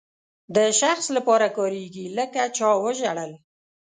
د 0.55 0.57
شخص 0.81 1.05
لپاره 1.17 1.47
کاریږي 1.57 2.05
لکه 2.17 2.41
چا 2.57 2.69
وژړل. 2.83 3.31